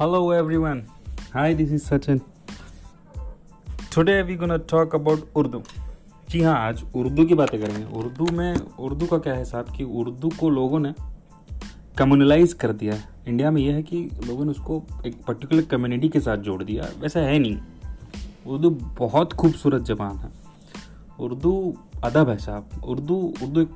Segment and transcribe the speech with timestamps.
[0.00, 0.78] Hello everyone.
[1.32, 2.20] Hi, this is Sachin.
[3.94, 5.62] Today we gonna talk about Urdu
[6.30, 9.84] जी हाँ आज उर्दू की बातें करेंगे। उर्दू में उर्दू का क्या है साहब कि
[9.84, 10.94] उर्दू को लोगों ने
[11.98, 16.08] कम्युनलाइज कर दिया है। इंडिया में यह है कि लोगों ने उसको एक पर्टिकुलर कम्युनिटी
[16.08, 17.58] के साथ जोड़ दिया। वैसा है नहीं।
[18.46, 20.30] उर्दू बहुत खूबसूरत जबान है।
[21.20, 23.70] उर्दू अदब है साहब। उर्दू उर्दू एक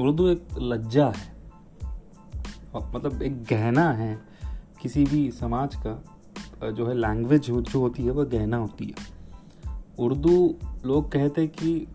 [0.00, 1.34] उर्दू एक लज्जा है।
[2.94, 4.27] मतलब एक गहना है।
[4.82, 9.06] किसी भी समाज का जो है लैंग्वेज जो होती है, वह गहना होती है।
[9.98, 10.54] उर्दू
[10.86, 11.86] लोग कहते हैं कि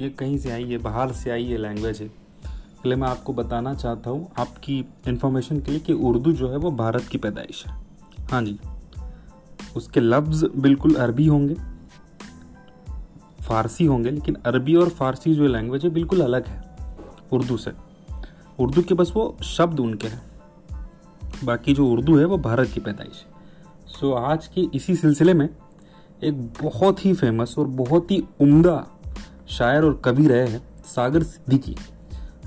[0.00, 3.74] ये कहीं से आई है बाहर से आई, ये लैंग्वेज है। इसलिए मैं आपको बताना
[3.74, 7.76] चाहता हूँ आपकी इन्फॉर्मेशन के लिए कि उर्दू जो है, वो भारत की पैदाइश है।
[8.30, 8.58] हाँ जी।
[9.76, 11.54] उसके लफ्ज़ बिल्कुल अरबी होंगे,
[13.44, 16.64] फारसी होंगे, लेकिन अरबी और फारसी जो लैंग्वेज है, बिल्कुल अलग है
[17.32, 17.72] उर्दू से।
[18.58, 20.22] उर्दू के बस वो शब्द उनके हैं।
[21.44, 23.36] बाकी जो उर्दू है वो भारत की पैदाइश है।
[23.86, 25.48] सो आज के इसी सिलसिले में
[26.24, 28.86] एक बहुत ही फ़ेमस और बहुत ही उम्दा
[29.48, 31.76] शायर और कवि रहे हैं सागर सिद्दीकी।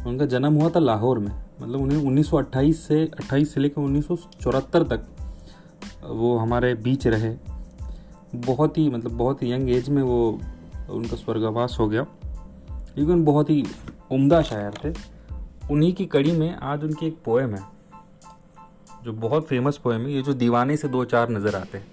[0.07, 4.15] उनका जन्म हुआ था लाहौर में मतलब उन्हें 1928 से 28 से लेकर उन्नीस सौ
[4.15, 5.05] चौहत्तर तक
[6.05, 7.35] वो हमारे बीच रहे।
[8.35, 10.39] बहुत ही मतलब बहुत ही यंग एज में वो
[10.89, 12.05] उनका स्वर्गवास हो गया।
[12.97, 13.65] लेकिन बहुत ही
[14.11, 14.95] उम्दा शायर थे।
[15.71, 17.78] उन्हीं की कड़ी में आज उनकी एक पोएम है।
[19.03, 21.87] जो बहुत फ़ेमस पोएम है, ये जो दीवाने से दो चार नज़र आते हैं,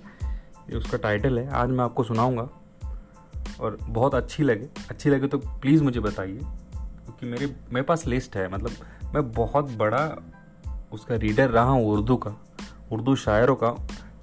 [0.70, 2.48] ये उसका टाइटल है, आज मैं आपको सुनाऊँगा।
[3.60, 8.36] और बहुत अच्छी लगे अच्छी लगे तो प्लीज़ मुझे बताइए, क्योंकि मेरे मेरे पास लिस्ट
[8.36, 10.02] है मतलब मैं बहुत बड़ा
[10.92, 12.34] उसका रीडर रहा हूँ उर्दू का,
[12.92, 13.70] उर्दू शायरों का,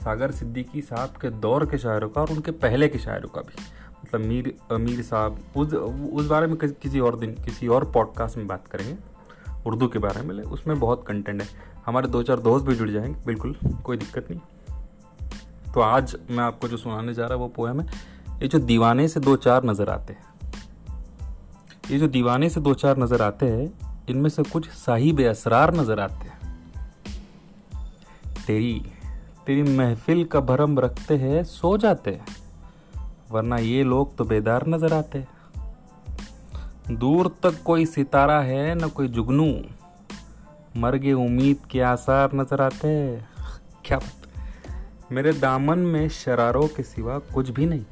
[0.03, 3.55] सागर सिद्दीकी साहब के दौर के शायरों का और उनके पहले के शायरों का भी।
[4.03, 8.47] मतलब मीर, अमीर साहब, उस उस बारे में किसी और दिन, किसी और पॉडकास्ट में
[8.47, 8.95] बात करेंगे।
[9.65, 11.47] उर्दू के बारे में ले उसमें बहुत कंटेंट है।
[11.85, 14.39] हमारे दो चार दोस्त भी जुड़ जाएँगे, बिल्कुल, कोई दिक्कत नहीं।
[15.73, 17.87] तो आज मैं आपको जो सुनाने जा रहा हूँ, वो पोएम है,
[18.41, 20.33] ये जो दीवाने से दो चार नज़र आते हैं।
[21.91, 23.73] ये जो दीवाने से दो चार नज़र आते हैं,
[24.09, 26.33] इनमें से कुछ साहिब असरार नज़र आते हैं।
[28.47, 28.85] तेरी
[29.45, 32.25] तेरी महफिल का भरम रखते हैं, सो जाते हैं,
[33.31, 35.27] वरना ये लोग तो बेदार नज़र आते हैं।
[36.95, 39.61] दूर तक कोई सितारा है, न कोई जुगनू।
[40.77, 43.21] मर गए उम्मीद के आसार नज़र आते
[43.85, 43.99] क्या
[45.11, 47.85] मेरे दामन में शरारों के सिवा कुछ भी नहीं।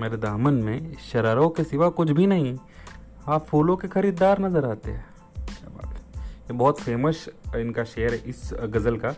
[0.00, 2.58] मेरे दामन में शरारों के सिवा कुछ भी नहीं।
[3.28, 8.14] आप फूलों के खरीदार नज़र आते हैं। क्या बात। है ये बहुत फ़ेमस इनका शेर
[8.14, 9.14] है, इस गज़ल का।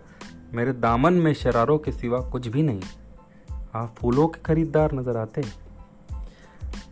[0.52, 2.82] मेरे दामन में शरारों के सिवा कुछ भी नहीं।
[3.74, 5.40] आप फूलों के खरीदार नज़र आते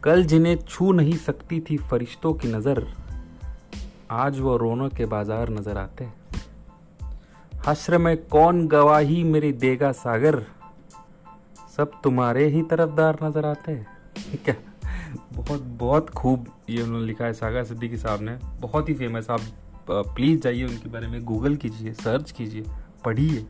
[0.02, 2.86] कल जिन्हें छू नहीं सकती थी फरिश्तों की नज़र,
[4.12, 6.08] आज वो रोनों के बाज़ार नज़र आते
[7.66, 10.42] हश्र में कौन गवाही मेरी देगा सागर?
[11.76, 13.74] सब तुम्हारे ही तरफदार नज़र आते
[14.36, 14.54] क्या
[15.32, 19.40] बहुत बहुत खूब ये उन्होंने लिखा है सागर सिद्दीकी साहब ने। बहुत ही फ़ेमस आप
[19.90, 22.64] प्लीज़ जाइए उनके बारे में गूगल कीजिए सर्च कीजिए,
[23.04, 23.44] पढ़िए,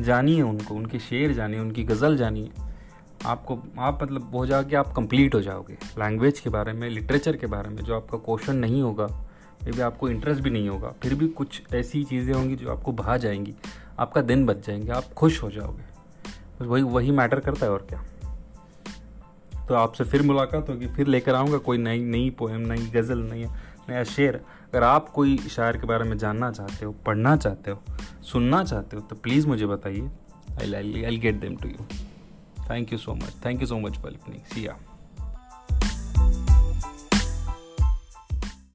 [0.00, 2.50] जानिए उनको, उनके शेर जानिए, उनकी गज़ल जानिए।
[3.24, 7.46] आपको, आप मतलब हो जाओगे, आप कंप्लीट हो जाओगे। लैंग्वेज के बारे में लिटरेचर के
[7.46, 9.06] बारे में जो आपका क्वेश्चन नहीं होगा
[9.64, 12.92] मे भी आपको इंटरेस्ट भी नहीं होगा, फिर भी कुछ ऐसी चीज़ें होंगी जो आपको
[12.92, 13.54] भा जाएँगी।
[13.98, 15.82] आपका दिन बच जाएँगे, आप खुश हो जाओगे।
[16.60, 18.04] बस वही वही मैटर करता है और क्या।
[19.68, 23.44] तो आपसे फिर मुलाकात होगी, फिर लेकर आऊँगा, कोई नई नई पोएम नई गज़ल नई,
[23.88, 27.82] नया शेर। अगर आप कोई शायर के बारे में जानना चाहते हो, पढ़ना चाहते हो,
[28.22, 30.10] सुनना चाहते हो तो प्लीज़ मुझे बताइए।
[30.62, 32.05] I I get them to you
[32.66, 33.30] Thank you so much.
[33.40, 34.42] Thank you so much for listening.
[34.52, 34.74] See ya.